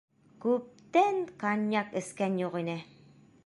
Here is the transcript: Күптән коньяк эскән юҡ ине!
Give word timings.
Күптән 0.45 1.21
коньяк 1.45 1.95
эскән 2.03 2.41
юҡ 2.45 2.61
ине! 2.65 2.79